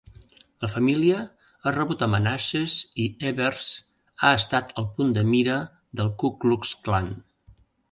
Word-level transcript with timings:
La 0.63 0.69
família 0.75 1.17
ha 1.63 1.73
rebut 1.75 2.05
amenaces 2.05 2.77
i 3.03 3.05
Evers 3.33 3.69
ha 4.23 4.33
estat 4.39 4.75
el 4.83 4.89
punt 4.97 5.15
de 5.19 5.27
mira 5.35 5.61
del 6.01 6.13
Ku 6.23 6.35
Klux 6.43 6.77
Klan. 6.89 7.15